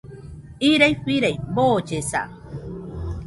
[0.69, 2.21] Irai firai, boollesa